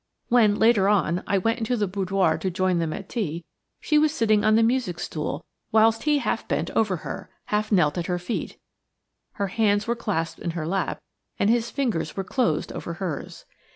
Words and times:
When, 0.29 0.55
later 0.55 0.89
on, 0.89 1.21
I 1.27 1.37
went 1.37 1.59
into 1.59 1.77
the 1.77 1.85
boudoir 1.87 2.35
to 2.39 2.49
join 2.49 2.79
them 2.79 2.91
at 2.91 3.07
tea, 3.07 3.45
she 3.79 3.99
was 3.99 4.11
sitting 4.11 4.43
on 4.43 4.55
the 4.55 4.63
music 4.63 4.99
stool 4.99 5.45
whilst 5.71 6.05
he 6.05 6.17
half 6.17 6.47
bent 6.47 6.71
over 6.71 6.97
her, 7.05 7.29
half 7.53 7.71
knelt 7.71 7.99
at 7.99 8.07
her 8.07 8.17
feet; 8.17 8.57
her 9.33 9.49
hands 9.49 9.85
were 9.85 9.93
clasped 9.95 10.39
in 10.39 10.51
her 10.57 10.65
lap, 10.65 11.03
and 11.37 11.51
his 11.51 11.69
fingers 11.69 12.17
were 12.17 12.23
closed 12.23 12.71
over 12.71 12.95
hers. 12.95 13.45